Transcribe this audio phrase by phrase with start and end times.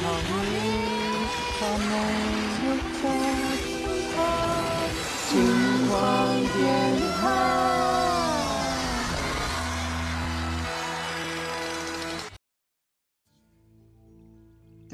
[0.00, 0.06] 大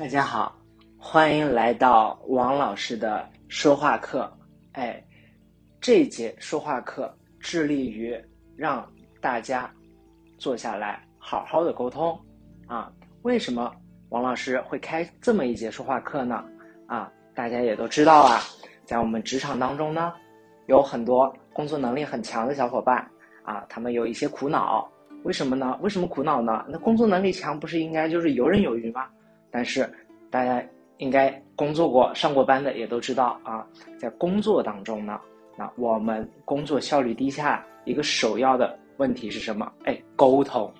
[0.09, 0.59] 家好，
[0.97, 4.35] 欢迎来到王老师的说话课。
[4.73, 5.05] 哎，
[5.83, 8.19] 这节说话课致力于
[8.57, 8.91] 让
[9.21, 9.71] 大家
[10.39, 12.19] 坐下来好好的沟通
[12.67, 12.91] 啊。
[13.23, 13.71] 为什么
[14.15, 16.45] 王老师会开这么一节说话课呢？
[16.87, 18.39] 啊，大家也都知道啊，
[18.85, 20.15] 在我们职场当中呢，
[20.67, 23.05] 有很多工作能力很强的小伙伴
[23.43, 24.89] 啊，他们有一些苦恼。
[25.25, 25.77] 为什么呢？
[25.83, 26.65] 为什么苦恼呢？
[26.69, 29.09] 那工作能力强不是应该就是游刃有余吗？
[29.51, 29.93] 但是
[30.31, 30.65] 大家
[30.99, 33.67] 应该工作过、上过班的也都知道啊，
[33.99, 35.21] 在工作当中呢，
[35.59, 39.73] 那我们工作效率低下，一个首要的问题是什么？
[39.87, 40.73] 哎，沟通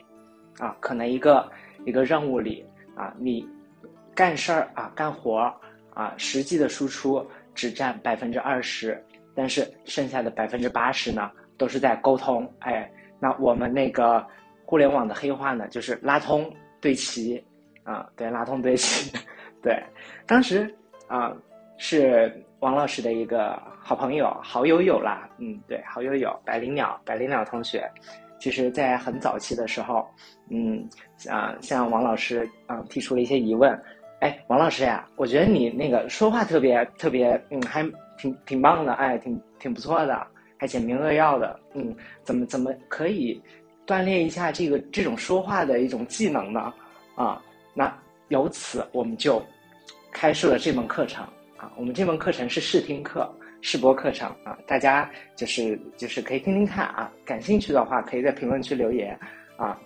[0.61, 1.51] 啊，可能一个
[1.85, 2.65] 一个任务里
[2.97, 3.49] 啊，你
[4.15, 5.55] 干事儿啊、干活儿
[5.95, 9.03] 啊，实际的输出只占百分之二十，
[9.35, 12.51] 但是剩下的百分之八十呢，都是在沟通。
[12.61, 14.27] 哎，那我们那个
[14.65, 17.43] 互联网的黑话呢，就是拉通对齐。
[17.85, 19.15] 啊，对，拉通对齐，
[19.63, 19.79] 对，
[20.27, 20.75] 当时
[21.07, 21.37] 啊
[21.77, 27.87] 是王老师的一个好朋友，好友友啦，嗯，对，好友友，百灵鸟，百灵鸟同学，
[28.45, 30.07] 其实，在很早期的时候，
[30.51, 30.87] 嗯，
[31.31, 33.73] 啊，向王老师啊提出了一些疑问，
[34.21, 37.83] 哎，王老师呀，我觉得你那个说话特别特别，嗯，还
[38.19, 40.27] 挺挺棒的，哎，挺挺不错的，
[40.59, 43.43] 还简明扼要的，嗯，怎么怎么可以
[43.87, 46.71] 锻炼一下这个这种说话的一种技能呢？
[47.15, 47.41] 啊？
[47.73, 47.91] 那
[48.29, 49.43] 由此我们就
[50.13, 51.25] 开设了这门课程
[51.57, 53.35] 啊，我们这门课程是试听课、
[53.67, 59.19] 试播课程啊，大家就是就是可以听听看啊，感兴趣的话可以在评论区留言
[59.57, 59.81] 啊，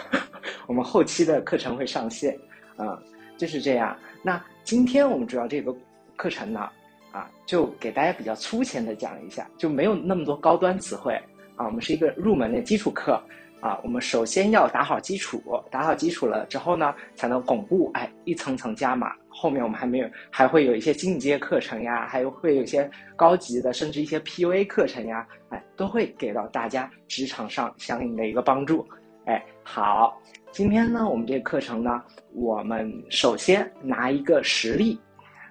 [0.68, 2.38] 我们后期的课程会上线
[2.76, 3.02] 啊，
[3.38, 3.96] 就是这样。
[4.22, 5.74] 那今天我们主要这个
[6.16, 6.68] 课程呢
[7.12, 11.18] 啊，就给大家比较粗浅的讲一下，就没有那么多高端词汇
[11.56, 13.18] 啊，我们是一个入门的基础课。
[13.60, 19.16] 啊，我们首先要打好基础，打好基础了之后呢，才能巩固，哎，一层层加码。
[19.36, 28.86] 后面我们还没有，还会有一些进阶课程呀，还有会有一些高级的，甚至一些 PUA 课程呀，哎，都会给到大家职场上相应的一个帮助。
[29.26, 30.16] 哎，好，
[30.52, 32.00] 今天呢，我们这个课程呢，
[32.32, 35.00] 我们首先拿一个实例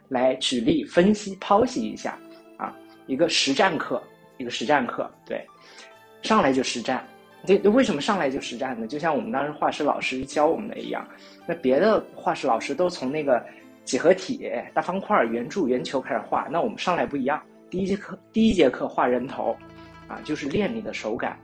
[0.07, 2.17] 来举例分析剖析一下
[2.57, 2.73] 啊，
[3.05, 4.01] 一个实战课，
[4.37, 5.45] 一个实战课，对，
[6.21, 7.05] 上来就实战。
[7.45, 8.87] 这为什么上来就实战呢？
[8.87, 11.05] 就像我们当时画室老师教我们的一样，
[11.45, 13.45] 那别的画室老师都从那个
[13.83, 17.41] 几何体、大方块、圆柱、圆球开始画，那我们上来不一样。
[17.69, 19.55] 第一节课，第一节课画人头，
[20.07, 21.37] 啊，就是练你的手感，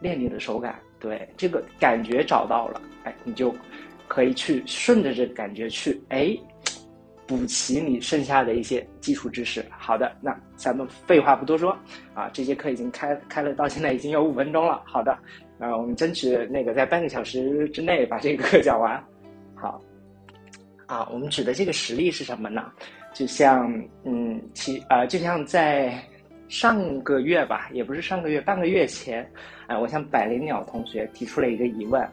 [0.00, 0.78] 练你的手感。
[0.98, 3.54] 对，这个感觉找到了，哎，你就
[4.08, 6.36] 可以去顺着这个感觉去，哎。
[7.26, 9.64] 补齐你剩下的一些基础知识。
[9.70, 11.70] 好的，那咱们废话不多说
[12.12, 14.82] 啊，这节课已经开开了，到现在已经有五分钟了。
[14.84, 15.12] 好的，
[15.60, 19.00] 啊，我们争取那个在半个小时之内把这个课讲完。
[19.54, 19.80] 好，
[20.90, 22.72] 啊，我们指的这个实例是什么呢？
[23.14, 26.02] 就像，嗯，其啊，就像在
[26.48, 29.30] 上个月吧，也不是上个月，半个月前，
[29.68, 32.06] 哎，我向百灵鸟同学提出了一个疑问，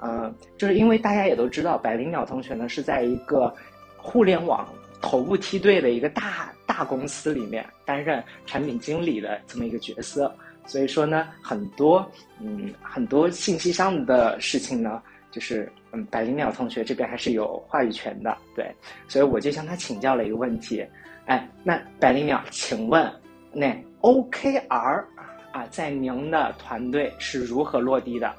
[0.00, 3.54] 嗯，就是因为大家也都知道，百灵鸟同学呢是在一个。
[4.06, 4.68] 互联网
[5.00, 10.30] 头部梯队的一个大大公司里面担任产品经理的这么一个角色，
[10.66, 12.06] 所以说呢，很多
[12.38, 15.02] 嗯很多信息上的事情呢，
[15.34, 18.72] 就是嗯百灵鸟同学这边还是有话语权的，对，
[19.08, 20.86] 所以我就向他请教了一个问题，
[21.26, 23.12] 哎，那百灵鸟，请问
[23.52, 25.04] 那 OKR
[25.52, 28.32] 啊，在您的团队是如何落地的？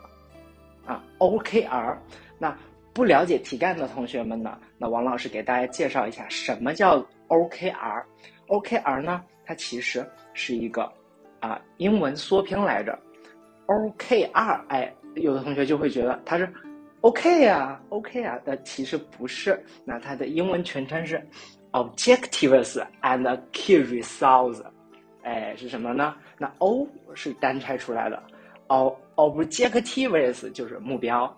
[0.86, 1.98] 啊，OKR，
[2.40, 2.56] 那。
[2.94, 8.02] 不了解题干的同学们呢，那王老师给大家介绍一下什么叫 OKR。
[8.48, 10.90] OKR 呢，它其实是一个
[11.42, 12.98] 啊英文缩拼来着。
[13.66, 16.48] OKR，哎，有的同学就会觉得它是
[17.06, 19.64] OK 呀，OK 啊，但其实不是。
[19.86, 21.24] 那它的英文全称是
[21.72, 24.64] Objectives and Key Results。
[25.22, 26.16] 哎，是什么呢？
[26.40, 28.24] 那 O 是单拆出来的
[28.70, 31.32] ，Objectives 就是目标。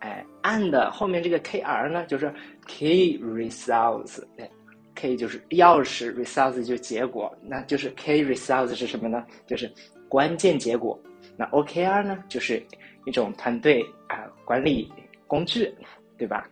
[0.00, 2.30] 哎，and 后面这个 kr 呢，就是
[2.66, 4.46] key results，哎
[4.94, 9.24] ，k 就是钥匙，results 就结果，那就是 key results 是什么呢？
[9.46, 9.72] 就是
[10.10, 11.00] 关键结果。
[11.38, 12.62] 那 OKR 呢，就是
[13.06, 14.92] 一种团队啊管理
[15.26, 15.74] 工具，
[16.16, 16.48] 对吧？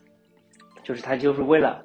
[0.82, 1.85] 就是它就是为了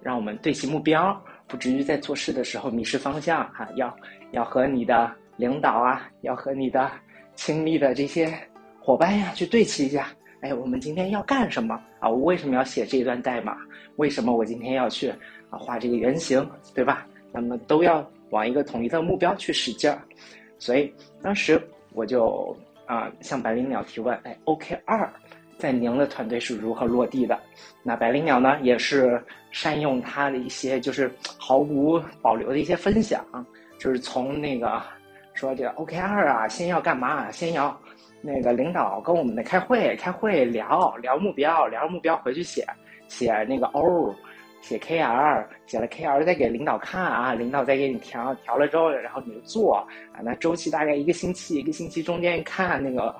[0.00, 3.68] 让我们对齐目标，不至于在做事的时候迷失方向哈。
[3.74, 3.96] 要
[4.30, 6.90] 要和你的领导啊，要和你的
[7.34, 8.32] 亲密的这些
[8.80, 10.08] 伙伴呀去对齐一下。
[10.42, 12.08] 哎，我们今天要干什么啊？
[12.08, 13.56] 我为什么要写这一段代码？
[13.96, 15.08] 为什么我今天要去
[15.50, 17.06] 啊画这个原型，对吧？
[17.32, 20.00] 那么都要往一个统一的目标去使劲儿。
[20.58, 21.60] 所以当时
[21.92, 25.08] 我就啊向百灵鸟提问，哎，OKR
[25.58, 27.38] 在您的团队是如何落地的？
[27.82, 33.24] 那百灵鸟呢也是善用它的一些就是毫无保留的一些分享，
[33.78, 34.82] 就是从那个
[35.34, 37.30] 说这个 OKR 啊，先要干嘛？
[37.30, 37.78] 先要。
[38.22, 42.66] 那个领导跟我们的开会，开会聊聊目标，聊目标回去写
[43.06, 44.12] 写那个 O，
[44.60, 49.76] 写 KR，写了 KR 再给领导看啊，领导再给你调调了之后，然后你就做
[50.12, 53.14] 啊，那周期大概一个星期，一个星期中间看那个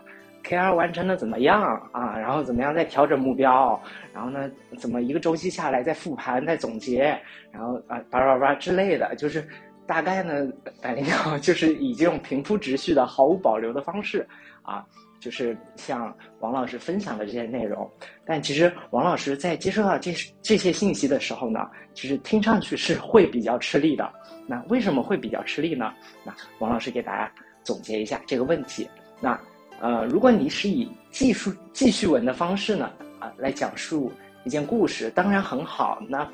[0.47, 1.61] KR 完成的怎么样
[1.93, 3.81] 啊，然后怎么样再调整目标，
[4.15, 4.49] 然后呢
[4.79, 7.19] 怎么一个周期下来再复盘再总结，
[7.51, 9.47] 然后啊叭叭叭之类的，就是
[9.87, 10.47] 大概呢，
[10.81, 14.27] 百灵鸟 就是以这种平铺直叙的毫无保留的方式。
[14.63, 14.85] 啊，
[15.21, 17.89] 就是像王老师分享的这些内容，
[18.25, 20.13] 但其实王老师在接收到这
[20.43, 24.13] 这些信息的时候呢，其实听上去是会比较吃力的。
[24.45, 25.93] 那为什么会比较吃力呢？
[26.25, 27.31] 那王老师给大家
[27.63, 28.89] 总结一下这个问题。
[29.21, 29.39] 那
[29.81, 34.13] 呃，如果你是以记述记叙文的方式呢，啊，来讲述
[34.45, 36.03] 一件故事，当然很好。
[36.09, 36.29] 那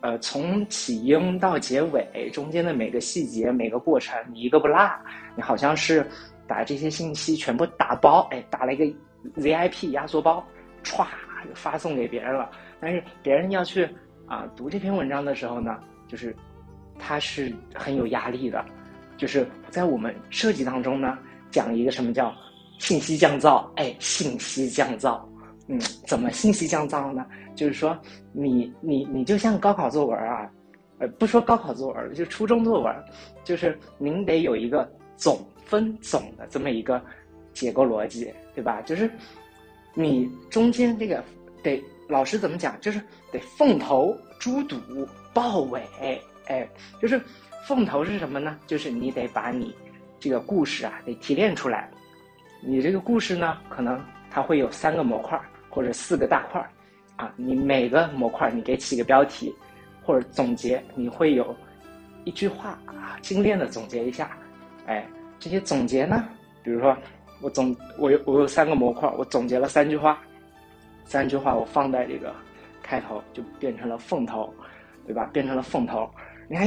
[0.00, 4.90] 呃，从起因到结尾，中间的每个细节、每个过程，你一个不落，
[5.36, 6.06] 你好像是。
[6.48, 8.84] 把这些信息全部打包，哎，打了一个
[9.36, 10.46] ZIP 压缩包，
[10.84, 11.04] 歘
[11.56, 12.48] 发送给别人了。
[12.78, 13.84] 但是别人要去
[14.28, 15.76] 啊读这篇文章的时候呢，
[16.06, 16.32] 就是
[17.00, 18.64] 他是很有压力的。
[19.16, 21.18] 就是在我们设计当中呢，
[21.50, 22.32] 讲一个什么叫
[22.78, 23.64] 信息降噪？
[23.76, 25.20] 哎，信息降噪，
[25.68, 27.26] 嗯，怎么信息降噪呢？
[27.54, 27.98] 就是说
[28.32, 30.50] 你你你就像高考作文啊，
[30.98, 32.94] 呃，不说高考作文，就初中作文，
[33.44, 35.38] 就是您得有一个总。
[35.66, 37.02] 分总的这么一个
[37.52, 38.80] 结构逻辑，对吧？
[38.82, 39.10] 就是
[39.94, 41.24] 你中间这个
[41.60, 42.80] 得老师怎么讲？
[42.80, 43.02] 就是
[43.32, 44.76] 得凤头猪肚
[45.34, 45.82] 豹尾，
[46.46, 46.68] 哎，
[47.02, 47.20] 就是
[47.66, 48.56] 凤头是什么呢？
[48.64, 49.74] 就是你得把你
[50.20, 51.90] 这个故事啊得提炼出来。
[52.68, 55.40] 你这个故事呢，可能它会有三个模块
[55.70, 56.60] 或者四个大块
[57.14, 57.32] 啊。
[57.36, 59.54] 你每个模块你给起个标题
[60.02, 61.54] 或者总结，你会有
[62.24, 64.36] 一句话啊，精炼的总结一下，
[64.86, 65.06] 哎。
[65.38, 66.26] 这些总结呢？
[66.62, 66.96] 比如说，
[67.42, 70.18] 我总我有我有三个模块，我总结了三句话，
[71.04, 72.34] 三句话我放在这个
[72.82, 74.52] 开头，就变成了凤头，
[75.06, 75.28] 对吧？
[75.34, 76.10] 变成了凤头。
[76.48, 76.66] 你看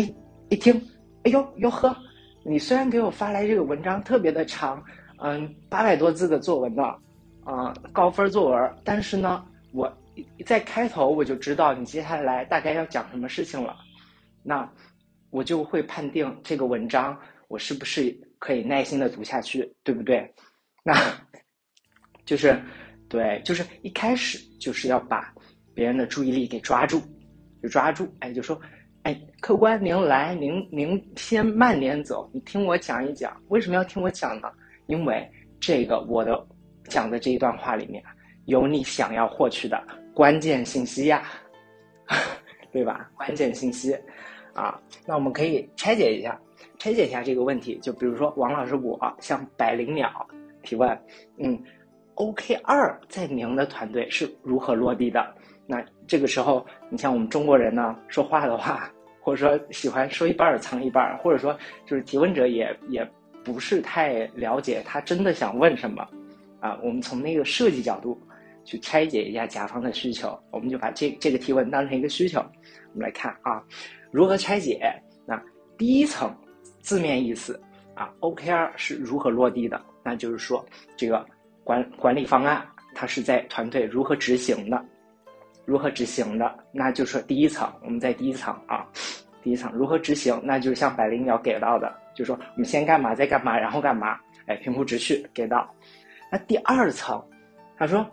[0.49, 0.79] 一听，
[1.23, 1.93] 哎呦哟呵，
[2.43, 4.81] 你虽然给我发来这个文章特别的长，
[5.21, 6.83] 嗯，八百多字的作文呢，
[7.43, 9.91] 啊，高分作文，但是呢，我
[10.45, 13.75] 在开头我就知道你接下来大概要讲什么事情了，
[14.43, 14.69] 那
[15.29, 17.17] 我就会判定这个文章
[17.47, 18.17] 我是不是。
[18.41, 20.33] 可以耐心的读下去，对不对？
[20.81, 20.95] 那，
[22.23, 22.57] 就是，
[23.09, 25.33] 对，就是一开始就是要把
[25.73, 27.01] 别人的注意力给抓住，
[27.61, 28.57] 就抓住，哎，就说，
[29.03, 34.49] 哎，客官您来，您您先慢点走，你听我讲一讲，为什么要听我讲呢？
[34.89, 35.25] 因为
[35.59, 36.45] 这个我的
[36.85, 38.03] 讲的这一段话里面
[38.45, 39.81] 有你想要获取的
[40.13, 41.23] 关键信息呀，
[42.73, 43.09] 对吧？
[43.15, 43.95] 关键信息，
[44.53, 46.37] 啊，那我们可以拆解一下。
[46.77, 50.09] 拆解一下这个问题，就比如说王老师，我向百灵鸟
[50.63, 50.89] 提问，
[51.37, 51.61] 嗯
[52.15, 55.35] ，OKR 在您的团队是如何落地的？
[55.67, 58.91] 那这个时候，你像我们中国人呢，说话的话，
[59.21, 61.55] 或者说喜欢说一半藏一半，或者说
[61.85, 63.07] 就是提问者也也
[63.43, 66.07] 不是太了解他真的想问什么，
[66.59, 68.19] 啊，我们从那个设计角度
[68.63, 72.39] 去拆解一下甲方的需求，我们就把这这个提问当成一个需求，
[72.93, 73.63] 我们来看啊，
[74.11, 74.79] 如何拆解？
[75.25, 75.41] 那
[75.77, 76.33] 第一层。
[76.81, 77.61] 字面意思
[77.93, 79.79] 啊，OKR 是如何落地的？
[80.01, 80.65] 那就是说，
[80.95, 81.23] 这个
[81.61, 82.65] 管管理方案
[82.95, 84.83] 它是在团队如何执行的，
[85.65, 86.57] 如何执行的？
[86.71, 88.87] 那就是第一层，我们在第一层啊，
[89.43, 90.39] 第一层如何执行？
[90.41, 94.19] 那就是像百灵鸟给到的，就说我们先干嘛，再干嘛，然后干嘛？
[94.45, 95.73] 哎，平铺直叙给到。
[96.29, 97.23] 那第二层，
[97.77, 98.05] 他说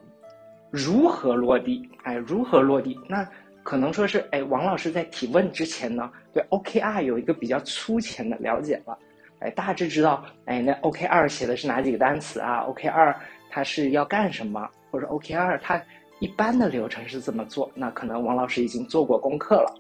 [0.71, 1.91] 如何落地？
[2.05, 2.97] 哎，如何落地？
[3.09, 3.29] 那。
[3.67, 8.97] 可能说是，哎，王老师在提问之前呢，对 OKR 有一个比较粗浅的了解了，
[9.41, 13.17] 哎，大致知道，哎，那 OKR 写的是哪几个单词啊？OKR
[13.51, 14.71] 它是要干什么？
[14.89, 15.83] 或者 OKR 它
[16.21, 17.69] 一般的流程是怎么做？
[17.75, 19.75] 那可能王老师已经做过功课了，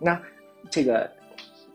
[0.00, 0.18] 那
[0.70, 1.06] 这个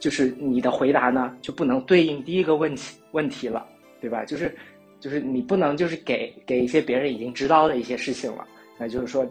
[0.04, 3.66] 就是你的回答呢，就不能对应第一个问题问题了，
[4.02, 4.26] 对吧？
[4.26, 4.54] 就是
[5.00, 8.46] 就是你不能就是给给一些别人已经知道的一些事情了，
[8.78, 9.26] 那就是说。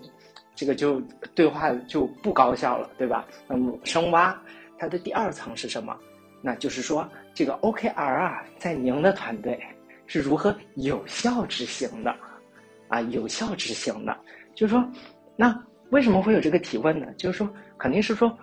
[0.55, 1.01] 这个就
[1.35, 3.27] 对话就不高效了，对吧？
[3.49, 4.39] 那么深挖
[4.79, 5.97] 它的第二层是什么？
[6.43, 9.59] 那就是说，这个 OKR 啊，在您的团队
[10.07, 12.15] 是如何有效执行的？
[12.89, 14.15] 啊有效执行的。
[14.55, 14.87] 就是说，
[15.35, 17.07] 那为什么会有这个提问呢？
[17.17, 17.49] 就是说，
[17.79, 18.39] 肯定是说，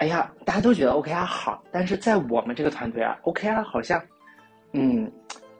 [0.00, 4.02] 哎呀，大家都觉得 OKR 好，但是在我们这个团队啊，OKR 好像，
[4.72, 5.12] 嗯，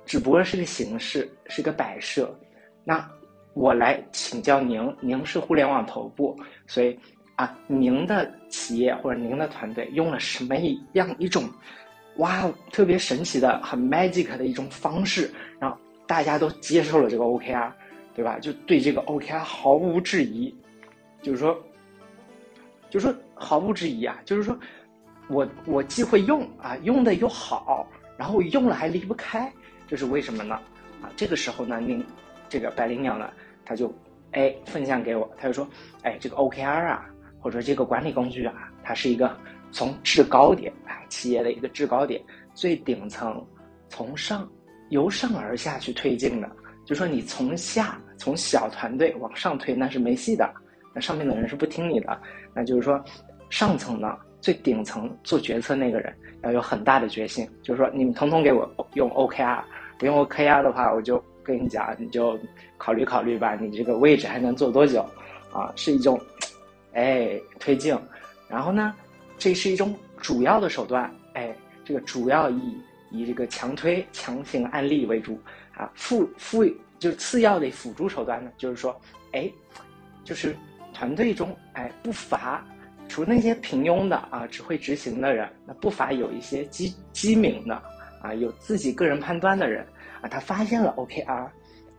[0.07, 2.35] 只不过是个形式，是个摆设。
[2.83, 3.07] 那
[3.53, 6.35] 我来请教您，您是互联网头部，
[6.67, 6.99] 所以
[7.37, 10.57] 啊，您的企业或者您的团队用了什么
[10.95, 11.45] 样一种，
[12.17, 17.71] 哇，特别神奇的、很 magic 的一种方式，让大家都接受了这个 OKR，
[18.15, 18.39] 对吧？
[18.39, 20.55] 就对这个 OKR 毫无质疑，
[21.21, 21.63] 就是说，
[22.91, 24.59] 就说毫无质疑啊，就是说
[25.29, 29.51] 我我既会用啊，用的又好，然后用了还离不开，
[29.87, 30.57] 这是为什么呢？
[31.01, 32.05] 啊，这个时候呢，您。
[32.53, 33.31] 这个百灵鸟呢，
[33.65, 33.95] 他就
[34.33, 35.65] 哎分享给我，他就说，
[36.03, 37.07] 哎，这个 OKR 啊，
[37.39, 39.37] 或者这个管理工具啊，它是一个
[39.71, 42.21] 从制高点啊，企业的一个制高点，
[42.53, 43.47] 最顶层，
[43.89, 44.51] 从上
[44.89, 46.51] 由上而下去推进的。
[46.85, 50.53] 就说你从下从小团队往上推，那是没戏的，
[50.93, 52.21] 那上面的人是不听你的。
[52.55, 53.03] 那就是说，
[53.49, 59.63] 上层呢，最顶层做决策那个人要有很大的决心，就是说你们统统给我用 OKR，
[59.99, 61.23] 不用 OKR 的话，我就。
[61.43, 62.39] 跟你讲，你就
[62.77, 65.05] 考虑考虑吧，你这个位置还能做多久？
[65.53, 66.21] 啊，是一种，
[66.93, 67.97] 哎，推进。
[68.47, 68.95] 然后呢，
[69.39, 71.53] 这是一种主要的手段，哎，
[71.83, 72.79] 这个主要以
[73.11, 75.41] 以这个强推、强行案例为主
[75.75, 75.91] 啊。
[75.95, 76.63] 副副
[77.01, 78.95] 就次要的辅助手段呢，就是说，
[79.33, 79.51] 哎，
[80.23, 80.55] 就是
[81.01, 82.63] 团队中，哎，不乏
[83.09, 87.75] 除那些平庸的啊，只会执行的人，那不乏有一些机机敏的
[88.21, 89.83] 啊，有自己个人判断的人。
[90.21, 91.49] 啊，他发现了 OKR，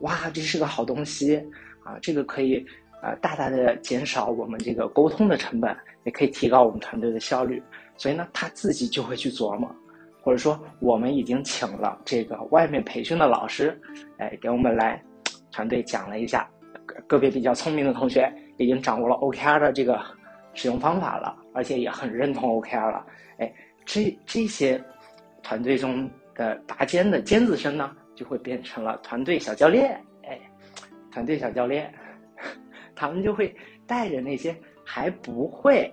[0.01, 1.37] 哇，这是个好东西
[1.83, 1.97] 啊！
[1.99, 2.63] 这个可以
[3.01, 7.59] 啊，大大的减少我们这个沟通的成本，也可以提高我们团队的效率。
[7.97, 9.75] 所以呢，他自己就会去琢磨，
[10.21, 13.81] 或者说我们已经请了这个外面培训的老师，
[14.19, 15.01] 哎，给我们来
[15.51, 16.47] 团队讲了一下。
[17.07, 18.29] 个别比较聪明的同学
[18.61, 19.99] 已经掌握了 OKR 的这个
[20.53, 23.05] 使用方法了，而且也很认同 OKR 了。
[23.37, 23.53] 哎，
[23.85, 24.81] 这这些
[25.41, 27.95] 团队中的拔尖的尖子生呢？
[28.13, 30.37] 就会变成了团队小教练，哎，
[31.11, 31.91] 团队小教练，
[32.93, 33.55] 他们就会
[33.87, 35.91] 带着那些还不会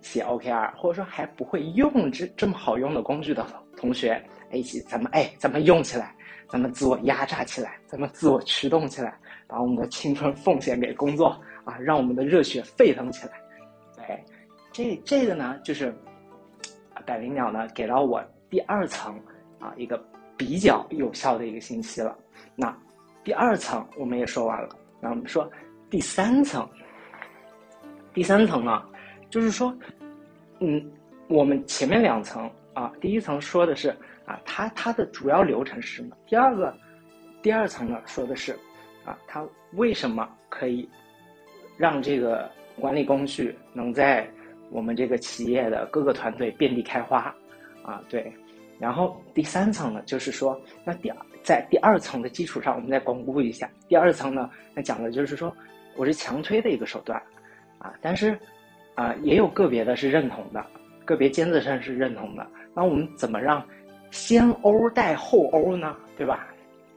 [0.00, 3.44] 写 OKR，或者说还不会用这这么好用的工具的
[3.76, 6.14] 同学，一起咱们哎，咱们用起来，
[6.48, 13.32] 咱们自我压榨起来，咱们自我驱动起来，把我们的青春奉献给工作啊，让我们的热血沸腾起来。
[14.08, 14.24] 哎，
[14.72, 15.94] 这这个呢，就是
[17.04, 19.14] 百灵鸟呢给到我第二层
[19.60, 20.02] 啊一个。
[20.38, 22.14] 比较有效的一个信息了。
[22.54, 22.76] 那
[23.24, 24.68] 第二层我们也说完了，
[25.00, 25.50] 那我们说
[25.88, 26.68] 第三层。
[28.12, 28.82] 第三层呢，
[29.30, 29.74] 就是说，
[30.60, 30.92] 嗯，
[31.26, 33.88] 我们前面两层啊，第一层说的是
[34.26, 36.14] 啊，它它的主要流程是什么？
[36.26, 36.76] 第二个，
[37.40, 38.52] 第二层呢说的是
[39.06, 39.42] 啊，它
[39.72, 40.86] 为什么可以
[41.76, 44.28] 让这个管理工具能在
[44.70, 47.34] 我们这个企业的各个团队遍地开花
[47.82, 48.02] 啊？
[48.08, 48.32] 对。
[48.78, 53.70] 然后第三层呢，就是说，那第二在第二层的基础上，我们再巩固一下。
[53.88, 55.50] 第二层呢，那讲的就是说，
[55.96, 57.18] 我是强推的一个手段，
[57.78, 58.38] 啊，但是，
[58.94, 60.62] 啊，也有个别的是认同的，
[61.06, 62.46] 个别尖子生是认同的。
[62.74, 63.66] 那我们怎么让
[64.10, 65.96] 先欧带后欧呢？
[66.18, 66.46] 对吧？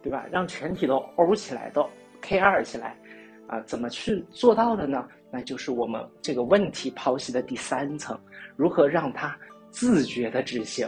[0.04, 0.26] 对吧？
[0.30, 2.94] 让全体都欧起来，都 K 二起来，
[3.50, 5.08] 啊，怎么去做到的呢？
[5.32, 8.18] 那就是我们这个问题剖析的第三层，
[8.56, 9.36] 如何让他
[9.72, 10.88] 自觉的执行。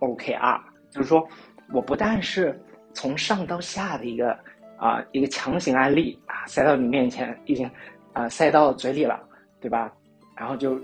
[0.00, 1.26] OKR 就是说，
[1.72, 2.60] 我不但是
[2.92, 4.36] 从上到下的一个
[4.76, 7.70] 啊一个强行案例啊塞到你面前，已经
[8.12, 9.22] 啊塞到嘴里了，
[9.60, 9.92] 对吧？
[10.36, 10.76] 然后就，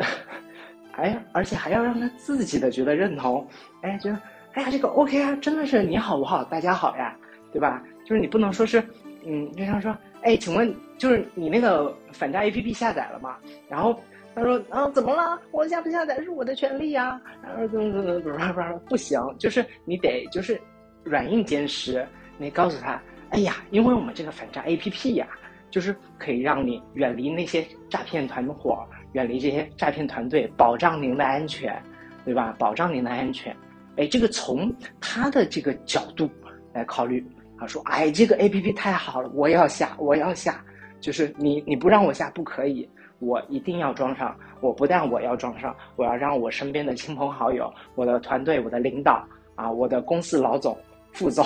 [0.92, 3.44] 哎，而且还要让他自己的觉得认同，
[3.82, 4.20] 哎，觉得
[4.52, 7.16] 哎呀这个 OKR 真的是你好我好大家好呀，
[7.52, 7.82] 对吧？
[8.04, 8.80] 就是你不能说是，
[9.24, 13.36] 嗯，就像说，哎，请问就是你那个反诈 APP 下载了吗？
[13.68, 13.98] 然后。
[14.34, 15.36] 他说：“啊，怎么了？
[15.50, 17.20] 我下不下载是我的权利呀。
[17.42, 20.60] 然后怎么怎么怎么不不行，就是你得就是
[21.02, 22.06] 软硬兼施。
[22.36, 25.26] 你告诉他，哎呀，因为我们这个反诈 APP 呀，
[25.72, 31.76] 就是可以让你远离那些诈骗团伙，远离这些诈骗团队，保障您的安全，
[32.24, 32.54] 对吧？
[32.60, 33.52] 保障您的安全。
[33.96, 36.30] 哎，这个从他的这个角度
[36.72, 37.26] 来考虑，
[37.58, 40.64] 他说，哎，这个 APP 太好了，我要下，我要下，
[41.00, 42.88] 就是你你不让我下不可以。”
[43.20, 44.38] 我一定要装上！
[44.60, 50.78] 我不但我要装上，我要让我身边的亲朋好友、我的团队、我的领导啊、我的公司老总、
[51.12, 51.44] 副总，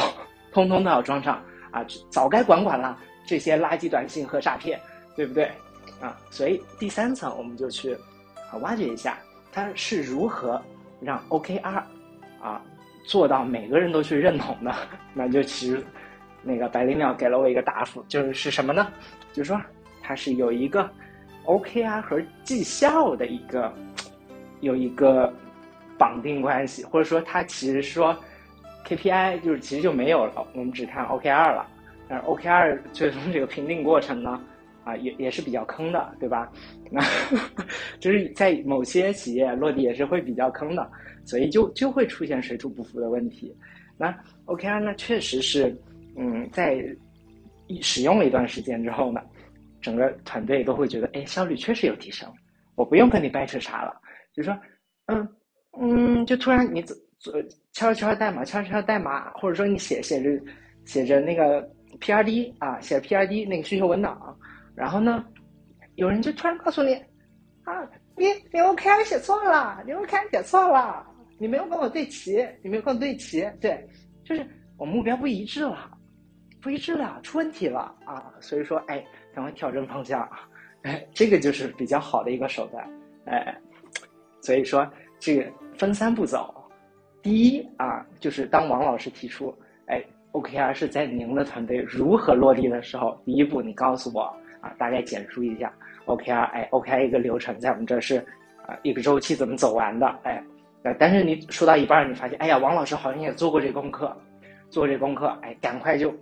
[0.53, 1.83] 通通都要装上啊！
[2.11, 4.79] 早该管管了这些垃圾短信和诈骗，
[5.17, 5.51] 对不对？
[5.99, 7.95] 啊，所以第三层我们就去
[8.51, 9.19] 啊挖掘一下，
[9.51, 10.61] 它是如何
[11.01, 11.83] 让 OKR
[12.39, 12.61] 啊
[13.07, 14.75] 做到每个人都去认同的。
[15.15, 15.83] 那就其实
[16.43, 18.93] 那个百灵鸟给了我一个答复，就是是什么呢？
[19.33, 19.61] 就是说
[20.03, 20.91] 它是有一个
[21.45, 23.73] OKR 和绩效的一个
[24.61, 25.33] 有一个
[25.97, 28.17] 绑定关系，或者说它其实说
[28.87, 31.67] KPI 就是其实就没有了，我们只看 OKR 了。
[32.09, 34.41] 但是 OKR 最终这个评定过程呢，
[34.85, 36.51] 啊也也是比较坑的，对吧？
[36.91, 37.01] 那
[37.99, 40.91] 就是在某些企业落地也是会比较坑的，
[41.25, 43.57] 所以就就会出现水土不服的问题。
[43.97, 44.15] 那
[44.47, 45.75] OKR 呢，确实是。
[46.17, 46.85] 嗯，在
[47.81, 49.21] 使用了一段时间之后呢，
[49.81, 52.31] 整个团队都会觉得，哎，效率确实有提升。
[52.75, 53.95] 我不用跟你掰扯啥了，
[54.35, 54.57] 就说，
[55.07, 55.29] 嗯
[55.79, 57.35] 嗯，就突然你做做
[57.73, 60.31] 敲敲代码，敲敲代码，或者说你写写着
[60.85, 61.69] 写着那个
[62.01, 64.37] PRD 啊，写 PRD 那个需求文档，
[64.75, 65.25] 然后呢，
[65.95, 66.95] 有人就突然告诉你，
[67.65, 71.07] 啊，你你 OKR 写错了，你 OKR 写错了，
[71.39, 73.87] 你没有跟我对齐，你没有跟我对齐，对，
[74.25, 74.47] 就是
[74.79, 75.92] 我目标不一致了。
[76.63, 78.33] 不一致了，出问题了啊！
[78.39, 79.05] 所以说，哎，
[79.35, 80.27] 赶快调整方向，
[80.83, 82.89] 哎，这个就是比较好的一个手段，
[83.27, 83.53] 哎，
[84.41, 84.89] 所以说
[85.19, 85.45] 这个
[85.77, 86.55] 分三步走。
[87.21, 89.53] 第一啊，就是当王老师提出，
[89.87, 90.01] 哎
[90.31, 94.23] ，OKR 是在您的团队如何落地的时候，第一步你告诉我
[94.61, 95.73] 啊，大概简述一下
[96.07, 98.19] OKR，哎，OKR 一个流程在我们这是
[98.67, 100.45] 啊一个周期怎么走完的，哎，
[100.97, 104.17] 但是你说到一半，你发现，哎呀，王老师好像也做过这功课，
[104.71, 106.15] 做这功课，哎，赶快就。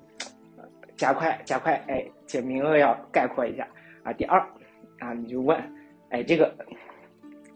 [1.01, 3.67] 加快，加快，哎，这名额要概括一下
[4.05, 4.13] 啊。
[4.13, 4.39] 第二，
[4.99, 5.59] 啊，你就问，
[6.11, 6.55] 哎，这个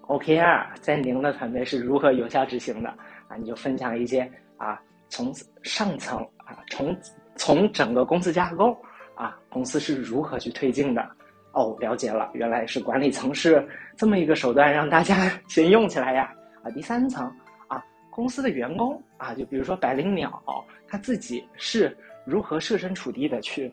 [0.07, 2.89] OKR 在您的团队是如何有效执行的
[3.29, 3.37] 啊？
[3.37, 5.31] 你就分享一些啊，从
[5.63, 6.97] 上层啊，从
[7.37, 8.75] 从整个公司架构
[9.15, 11.07] 啊，公司是如何去推进的？
[11.53, 13.63] 哦，了解了，原来是管理层是
[13.95, 16.33] 这么一个手段，让大家 先用起来呀。
[16.63, 17.31] 啊，第三层
[17.69, 20.43] 啊，公司的员工啊，就比如说百灵鸟，
[20.89, 21.95] 他自己是。
[22.25, 23.73] 如何设身处地的去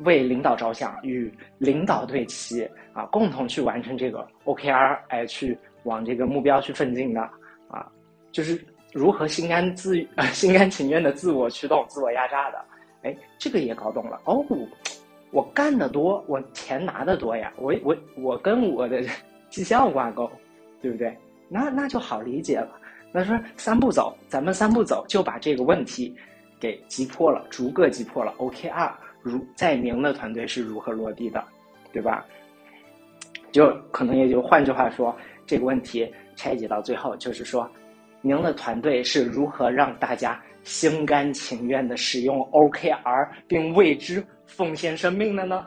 [0.00, 7.20] 为领导着想，与领导对齐啊，共同去完成这个 OKR，哎，去往这个目标去奋进的
[7.68, 7.90] 啊，
[8.30, 9.96] 就是如何心甘自
[10.32, 12.64] 心甘情愿的自我驱动、自我压榨的，
[13.02, 14.44] 哎，这个也搞懂了哦。
[15.32, 19.02] 我干的多，我钱拿的多呀，我我我跟我的
[19.50, 20.30] 绩效挂钩，
[20.80, 21.16] 对不对？
[21.48, 22.70] 那那就好理解了。
[23.12, 26.14] 那说三步走，咱们三步走就把这个问题。
[26.60, 28.32] 给击破了，逐个击破了。
[28.38, 28.92] OKR
[29.22, 31.44] 如在您的团队是如何落地的，
[31.92, 32.24] 对吧？
[33.52, 35.16] 就可能也就换句话说，
[35.46, 37.68] 这个问题拆解到最后就是说，
[38.20, 45.66] 您的团队是如何让大家心甘情愿的使用 OKR 并为之奉献生命的呢？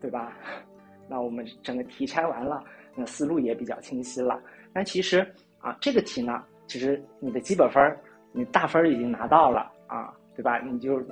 [0.00, 0.32] 对吧？
[1.08, 2.62] 那我们整个题拆完了，
[2.94, 4.40] 那思路也比较清晰了。
[4.72, 5.26] 那其实
[5.58, 7.98] 啊，这个题呢，其实你的基本分儿，
[8.32, 9.72] 你大分儿已经拿到了。
[9.86, 10.58] 啊，对吧？
[10.58, 11.02] 你就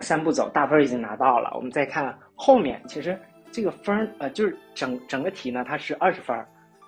[0.00, 1.52] 三步走，大分已经拿到了。
[1.54, 3.18] 我们再看后面，其实
[3.50, 6.36] 这个分，呃，就是整整个题呢，它是二十分。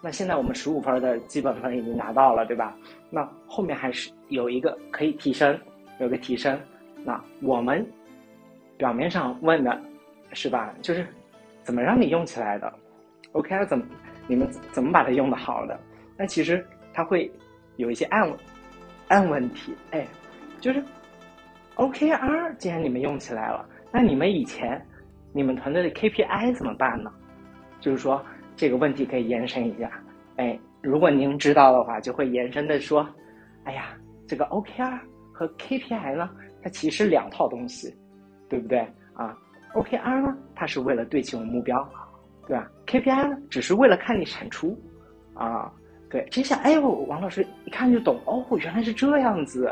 [0.01, 2.77] 那现在我们十五分的基本分已经拿到了，对吧？
[3.11, 5.59] 那后面还是有一个可以提升，
[5.99, 6.59] 有个提升。
[7.05, 7.87] 那我们
[8.77, 9.81] 表面上问的
[10.33, 10.75] 是吧？
[10.83, 11.07] 就是
[11.63, 12.73] 怎么让你用起来的
[13.33, 13.85] ？OK，怎么
[14.27, 15.79] 你们怎么把它用的好的？
[16.17, 17.31] 那其实它会
[17.77, 18.33] 有一些暗
[19.09, 20.07] 暗问题，哎。
[20.63, 20.83] 就是
[21.75, 24.81] OKR，既然你们用起来了，那你们以前
[25.33, 27.13] 你们团队的 KPI 怎么办呢？
[27.81, 29.91] 就是说这个问题可以延伸一下。
[30.37, 33.05] 哎，如果您知道的话，就会延伸的说，
[33.65, 33.97] 哎呀，
[34.29, 35.01] 这个 OKR
[35.33, 36.31] 和 KPI 呢，
[36.63, 37.93] 它其实两套东西，
[38.49, 38.79] 对不对
[39.15, 39.37] 啊
[39.75, 41.85] ？OKR 呢，它是为了对齐我们目标，
[42.47, 44.79] 对吧？KPI 呢，只是为了看你产出，
[45.35, 45.73] 啊，
[46.09, 46.25] 对。
[46.31, 49.69] 接下来，哎呦，王老师一看就懂，哦，原来是这样子。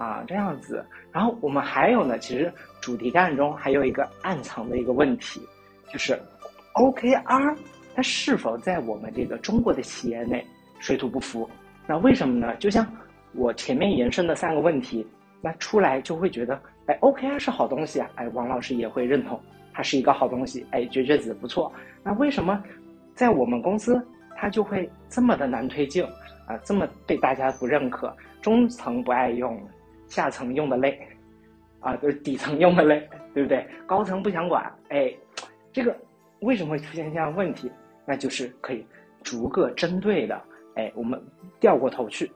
[0.00, 0.82] 啊，这样子，
[1.12, 5.46] 然后我们还有呢，其实主题干中还有一个暗藏的一个问题，
[5.92, 6.18] 就是
[6.72, 7.54] OKR
[7.94, 10.42] 它是否在我们这个中国的企业内
[10.78, 11.46] 水土不服？
[11.86, 12.56] 那为什么呢？
[12.56, 12.86] 就像
[13.34, 15.06] 我前面延伸的三个问题，
[15.42, 19.38] 那出来就会觉得，哎，OKR 是好东西啊，哎，王老师也会认同
[19.74, 21.70] 它是一个好东西，哎，绝绝子不错。
[22.02, 22.64] 那为什么
[23.14, 24.02] 在我们公司
[24.34, 26.02] 它就会这么的难推进
[26.46, 26.56] 啊？
[26.64, 29.60] 这么被大家不认可，中层不爱用？
[30.10, 31.00] 下层用的累，
[31.78, 33.66] 啊，就是底层用的累，对不对？
[33.86, 35.10] 高层不想管，哎，
[35.72, 35.96] 这个
[36.40, 37.70] 为什么会出现这样问题？
[38.04, 38.84] 那就是可以
[39.22, 40.38] 逐个针对的，
[40.74, 41.22] 哎，我们
[41.60, 42.30] 调过头去，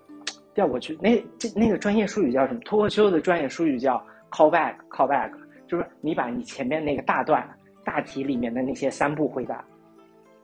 [0.55, 2.61] 调过去，那这那个专业术语叫什么？
[2.61, 3.99] 脱口秀的专业术语叫
[4.31, 5.33] call back，call back，
[5.67, 7.45] 就是你把你前面那个大段
[7.85, 9.65] 大题里面的那些三步回答，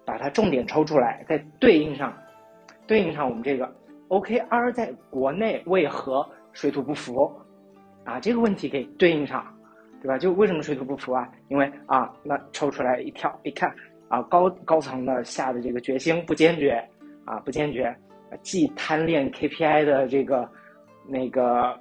[0.04, 2.12] 把它重点抽出来，再对应上，
[2.88, 3.72] 对应上我们这个
[4.08, 6.28] OKR 在国内为何？
[6.52, 7.32] 水土不服，
[8.04, 9.44] 啊，这个问题给对应上，
[10.02, 10.18] 对吧？
[10.18, 11.28] 就为什么水土不服啊？
[11.48, 13.74] 因为啊，那抽出来一跳一看
[14.08, 16.82] 啊，高高层的下的这个决心不坚决
[17.24, 17.94] 啊，不坚决，
[18.42, 20.48] 既贪恋 KPI 的这个
[21.06, 21.78] 那个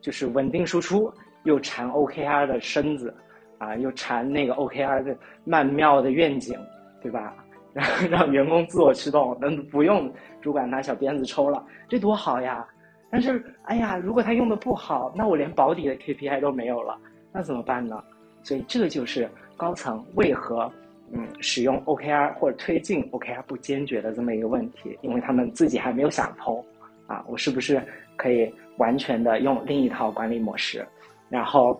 [0.00, 1.12] 就是稳定输出，
[1.44, 3.14] 又馋 OKR 的身子
[3.58, 6.58] 啊，又馋那个 OKR 的曼妙的愿景，
[7.00, 7.34] 对吧？
[7.74, 12.66] 然后让员工自我驱动，能不用主管拿小鞭子抽了，这多好呀！
[13.12, 16.98] 但是，哎呀，如果他用的不好，那我连保底的 KPI 都没有了，
[17.30, 18.02] 那怎么办呢？
[18.42, 20.72] 所以这就是高层为何
[21.12, 26.64] 嗯使用 OKR 或者推进 OKR 不坚决的这么一个问题，因为他们自己还没有想通
[27.06, 27.82] 啊，我是不是
[28.16, 30.82] 可以完全的用另一套管理模式？
[31.28, 31.78] 然后，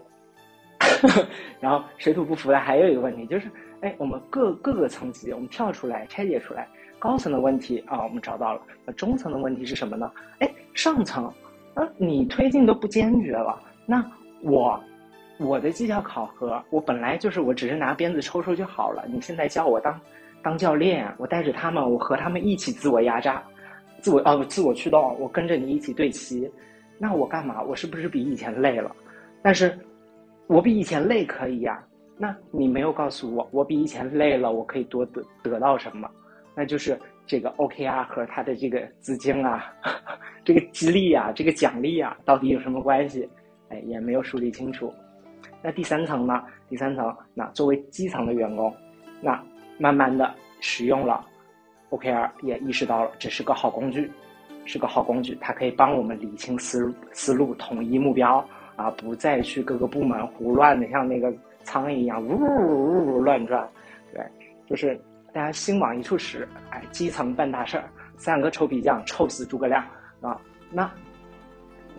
[1.61, 3.51] 然后水土不服的还有一个问题就是。
[3.83, 6.69] 哎，我们各各个层级，我们跳出来拆解出来，
[7.03, 8.63] 高层的问题啊，我们找到了。
[8.85, 10.09] 那中层的问题是什么呢？
[10.39, 11.25] 哎，上层，
[11.75, 14.09] 啊，你推进都不坚决了，那
[14.41, 14.81] 我
[15.39, 19.05] 我的绩效考核，我本来就是我只是拿鞭子抽抽就好了。
[19.09, 20.01] 你现在叫我当
[20.45, 23.43] 当教练，我带着他们，我和他们一起自我压榨，
[23.99, 26.49] 自我哦自我驱动，我跟着你一起对齐，
[26.99, 27.61] 那我干嘛？
[27.63, 28.95] 我是不是比以前累了？
[29.43, 29.77] 但是，
[30.47, 31.85] 我比以前累可以呀。
[32.17, 36.09] 那你没有告诉我，我比以前累了，我可以多得得到什么？
[36.55, 39.73] 那就是这个 OKR 和他的这个资金啊，
[40.45, 43.29] 这个激励啊，这个奖励啊，到底有什么关系？
[43.71, 44.93] 哎，也没有梳理清楚。
[45.63, 46.43] 那第三层呢？
[46.69, 48.75] 第三层，那作为基层的员工，
[49.21, 49.43] 那
[49.79, 51.25] 慢慢的使用了
[51.91, 54.11] OKR，也意识到了这是个好工具，
[54.65, 61.33] 是个好工具，它可以帮我们理清思思路，统一目标啊，不再去各个部门胡乱的像那个。
[61.65, 63.65] 苍蝇一样呜呜呜乱转，
[64.13, 64.21] 对，
[64.67, 65.01] 就是
[65.33, 69.83] 大家心往一处使，哎，基层办大事儿，三个臭皮匠臭死诸葛亮
[70.21, 70.39] 啊！
[70.71, 70.91] 那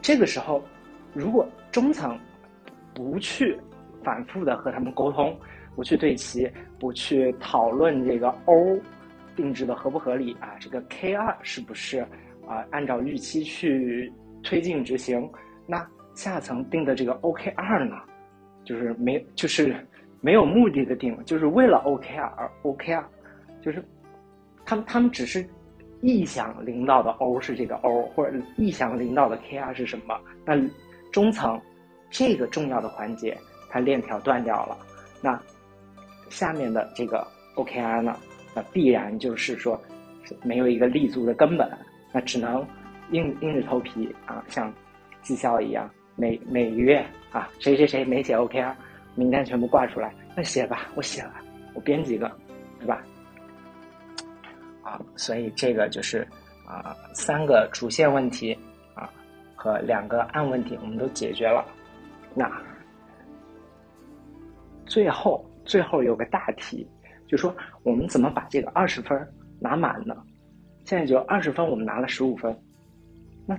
[0.02, 0.64] 这个时候，
[1.14, 2.18] 如果中层
[2.94, 3.60] 不去
[4.04, 5.36] 反复的和他们沟通，
[5.76, 8.80] 不去对齐，不去讨论这个 O
[9.36, 12.00] 定制的合不合理啊，这个 K 二是不是
[12.48, 14.12] 啊按照预期去
[14.44, 15.28] 推进执行？
[15.66, 17.96] 那下层定的这个 OK 二呢？
[18.64, 19.76] 就是没，就是
[20.22, 23.04] 没有目的的定，就是为了 OKR 而 OKR，
[23.64, 23.84] 就是
[24.66, 25.48] 他们他们只是
[26.02, 30.20] 臆想领导的 O 是这个 O，或者臆想领导的 KR 是什么？
[30.46, 30.54] 那
[31.12, 31.60] 中层
[32.10, 33.38] 这个重要的环节，
[33.70, 34.78] 它链条断掉了，
[35.22, 35.40] 那
[36.30, 38.18] 下面的这个 OKR 呢？
[38.56, 39.82] 那必然就是说
[40.44, 41.68] 没有一个立足的根本，
[42.12, 42.66] 那只能
[43.12, 44.72] 硬硬着头皮啊，像
[45.22, 45.90] 绩效一样。
[46.16, 48.76] 每每月啊，谁谁谁没写 OKR，
[49.16, 51.34] 名单全部挂出来，那写吧，我写了，
[51.74, 52.32] 我编几个，
[52.80, 53.04] 对吧？
[55.16, 56.28] 所以这个就是
[56.66, 58.58] 啊，三个主线问题
[58.96, 59.10] 啊
[59.56, 61.66] 和两个暗问题我们都解决了。
[62.36, 62.50] 那
[64.86, 66.88] 最后最后有个大题，
[67.28, 69.18] 就说我们怎么把这个二十分
[69.60, 70.16] 拿满呢？
[70.86, 72.54] 现在就二十分，我们拿了十五分，
[73.46, 73.56] 那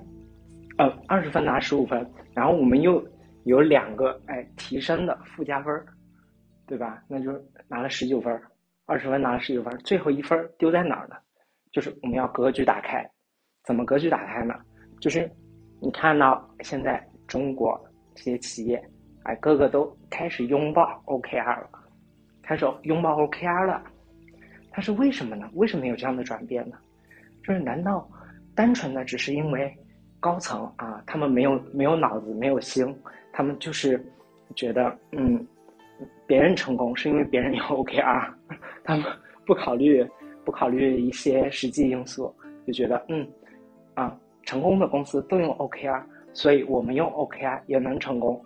[0.76, 2.06] 呃二十分拿十五分。
[2.34, 3.02] 然后我们又
[3.44, 5.72] 有两个哎提升的附加分，
[6.66, 7.02] 对吧？
[7.08, 7.32] 那就
[7.68, 8.38] 拿了十九分，
[8.84, 11.16] 二十分拿了十九分，最后一分丢在哪儿呢？
[11.74, 13.04] 就是我们要格局打开，
[13.64, 14.54] 怎么格局打开呢？
[15.00, 15.30] 就是
[15.82, 17.78] 你看到现在中国
[18.14, 18.82] 这些企业，
[19.24, 21.68] 哎，个个都开始拥抱 OKR 了，
[22.42, 23.82] 开始拥抱 OKR 了，
[24.70, 25.50] 它是为什么呢？
[25.54, 26.78] 为什么有这样的转变呢？
[27.42, 28.08] 就是难道
[28.54, 29.76] 单纯的只是因为？
[30.20, 32.98] 高层啊，他们没有没有脑子，没有心，
[33.30, 34.02] 他们就是
[34.56, 35.46] 觉得，嗯，
[36.26, 38.32] 别人成功是因为别人有 OKR，
[38.84, 39.04] 他们
[39.44, 40.02] 不考虑
[40.44, 42.34] 不考虑一些实际因素，
[42.66, 43.26] 就觉得，嗯，
[43.94, 46.02] 啊，成功的公司都用 OKR，
[46.32, 48.40] 所以我们用 OKR 也能成功，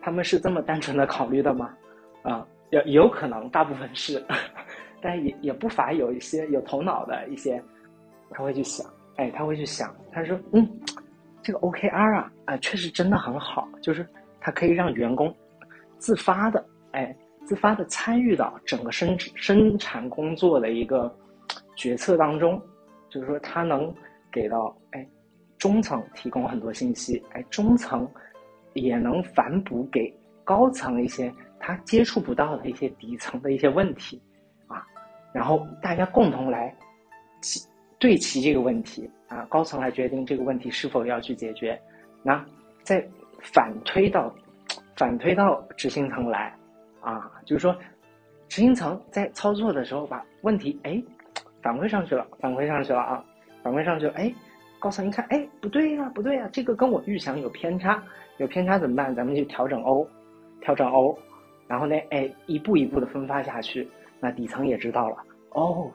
[0.00, 1.74] 他们是这么单纯的考虑的吗？
[2.22, 4.24] 啊，有有可能，大部分是，
[5.00, 7.62] 但也也不乏有一些有头脑的一些，
[8.30, 10.68] 他会去想，哎，他会去想，他说，嗯。
[11.42, 14.06] 这个 OKR 啊，啊，确实真的很好，就是
[14.38, 15.34] 它可以让员工
[15.96, 21.10] 自发的，哎，自发的参与到整个生生产工作的一个
[21.80, 22.60] 决策当中，
[23.08, 23.90] 就是说它能
[24.30, 25.08] 给到哎
[25.56, 28.06] 中层提供很多信息，哎，中层
[28.74, 30.14] 也能反哺给
[30.44, 34.20] 高层一些他接触不到的一些底层的一些问题
[34.66, 34.86] 啊，
[35.32, 36.76] 然后大家共同来
[37.98, 39.10] 对齐这个问题。
[39.30, 41.80] 啊，高层来决定这个问题是否要去解决，
[42.20, 42.44] 那
[42.82, 43.00] 再
[43.40, 44.34] 反推到
[44.96, 46.52] 反推到执行层来，
[47.00, 47.72] 啊，就是说
[48.48, 51.00] 执行层在操作的时候把问题哎
[51.62, 53.24] 反馈上去了，反馈上去了啊，
[53.62, 54.32] 反馈上去了，哎，
[54.78, 58.02] 高层一看，哎，不对呀，不对呀，这个跟我预想有偏差，
[58.38, 59.14] 有偏差怎么办？
[59.14, 60.08] 咱们就调整 O，
[60.60, 61.18] 调整 O，
[61.68, 65.16] 然后呢，哎，一步一步的分发下去，那底层也知道了，
[65.50, 65.90] 哦，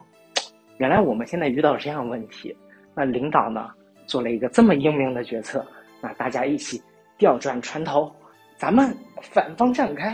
[0.78, 2.56] 原来我们现在遇到这样问题，
[2.94, 3.70] 那领导呢
[4.06, 5.66] 做了一个这么英明的决策，
[6.00, 6.80] 那大家一起
[7.18, 8.14] 调转船头，
[8.56, 10.10] 咱们反方向开，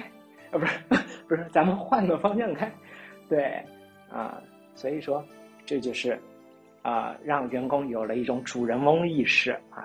[0.51, 0.79] 啊，不是
[1.29, 2.73] 不是，咱们换个方向开，
[3.29, 3.63] 对，
[4.11, 4.41] 啊，
[4.75, 5.23] 所以说
[5.65, 6.19] 这就是
[6.83, 9.85] 啊，让员工有了一种主人翁意识啊，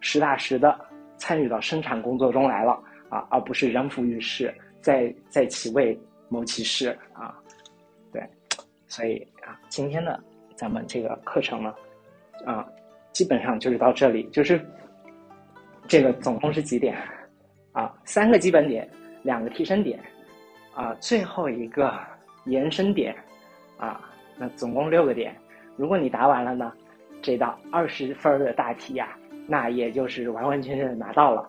[0.00, 0.78] 实打实的
[1.16, 2.72] 参与到生产工作中来了
[3.08, 7.34] 啊，而不是人浮于事，在在其位谋其事啊，
[8.12, 8.22] 对，
[8.86, 10.22] 所以啊，今天的
[10.54, 11.74] 咱们这个课程呢，
[12.44, 12.66] 啊。
[13.10, 14.64] 基本上就是到这里，就是
[15.88, 16.96] 这个总共是几点
[17.72, 17.92] 啊？
[18.04, 18.88] 三个基本点，
[19.24, 19.98] 两个提升点，
[20.72, 21.98] 啊，最后一个
[22.44, 23.16] 延伸点，
[23.76, 25.34] 啊，那总共六个点。
[25.76, 26.72] 如果你答完了呢，
[27.20, 31.46] 这道二十分的大题呀，那也就是完完全全的拿到了，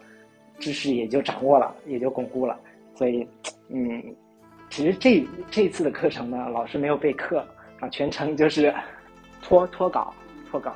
[0.60, 2.60] 知识也就掌握了，也就巩固了。
[2.96, 3.28] 所以，
[3.70, 4.04] 嗯，
[4.70, 7.46] 其实这这次的课程呢，老师没有备课
[7.80, 8.74] 啊，全程就是
[9.42, 10.14] 脱脱稿，
[10.50, 10.74] 脱稿。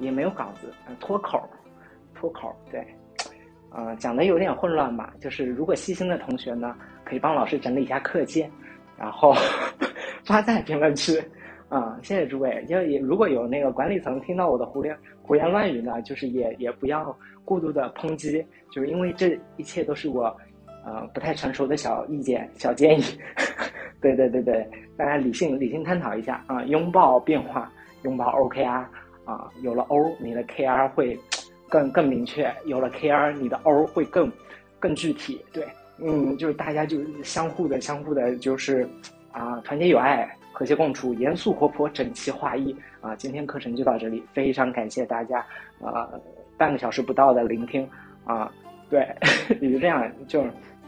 [0.00, 1.42] 也没有稿子，脱口，
[2.14, 2.86] 脱口，对，
[3.72, 5.12] 呃，讲的有点混乱吧。
[5.20, 8.48] 就是如果细心的同学呢，可以帮老师整理一下课件，
[8.96, 9.34] 然后
[10.28, 11.18] 发在评论区。
[11.70, 12.64] 啊，谢谢诸位。
[12.68, 20.24] 就也如果有那个管理层听到我的胡言胡言乱语呢，就是也也不要过度的抨击，就是因为这一切都是我
[20.84, 23.02] 呃不太成熟的小意见、小建议。
[24.00, 27.70] 对对对对，大家理性理性探讨一下啊，拥抱变化，
[28.02, 28.84] 拥抱 OKR。
[29.24, 31.18] 啊，有了 O，你的 KR 会
[31.68, 34.32] 更更明确；有了 KR，你的 O 会更
[34.80, 35.38] 更具体。
[35.52, 35.62] 对，
[35.98, 38.88] 嗯，就是大家就相互的、相互的，就是
[39.32, 42.74] 啊，团结友爱、和谐共处、严肃活泼、整齐划一。
[43.00, 45.38] 啊，今天课程就到这里，非常感谢大家
[45.80, 46.10] 啊，
[46.56, 47.88] 半个小时不到的聆听
[48.24, 48.52] 啊。
[48.90, 49.06] 对，
[49.60, 50.42] 也就这样，就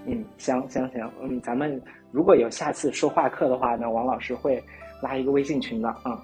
[0.07, 4.61] 嗯，行行行，嗯，咱们如果有下次说话课的话呢，王老师会
[5.00, 6.20] 拉一个微信群的啊。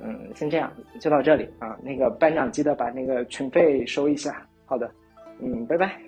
[0.00, 1.76] 嗯，先这样，就到这里啊。
[1.82, 4.44] 那个班长记得把那个群费收一下。
[4.64, 4.90] 好的，
[5.40, 6.07] 嗯，拜拜。